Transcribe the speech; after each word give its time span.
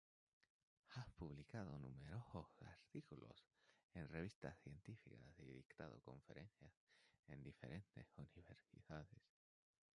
Ha 0.95 1.05
publicado 1.15 1.77
numerosos 1.77 2.47
artículos 2.63 3.45
en 3.93 4.07
revistas 4.07 4.57
científicas 4.63 5.37
y 5.37 5.51
dictado 5.51 6.01
conferencias 6.01 6.73
en 7.27 7.43
diferentes 7.43 8.07
universidades. 8.35 9.21